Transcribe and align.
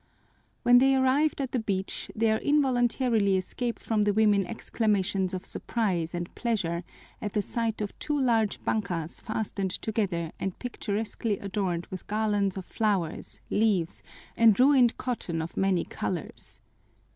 When 0.63 0.79
they 0.79 0.95
arrived 0.95 1.39
at 1.41 1.51
the 1.51 1.59
beach, 1.59 2.09
there 2.15 2.39
involuntarily 2.39 3.37
escaped 3.37 3.83
from 3.83 4.01
the 4.01 4.13
women 4.15 4.47
exclamations 4.47 5.31
of 5.31 5.45
surprise 5.45 6.15
and 6.15 6.33
pleasure 6.33 6.83
at 7.21 7.33
the 7.33 7.43
sight 7.43 7.81
of 7.81 7.93
two 7.99 8.19
large 8.19 8.59
bankas 8.65 9.21
fastened 9.21 9.69
together 9.69 10.31
and 10.39 10.57
picturesquely 10.57 11.37
adorned 11.37 11.85
with 11.91 12.07
garlands 12.07 12.57
of 12.57 12.65
flowers, 12.65 13.41
leaves, 13.51 14.01
and 14.35 14.59
ruined 14.59 14.97
cotton 14.97 15.39
of 15.39 15.55
many 15.55 15.85
colors. 15.85 16.61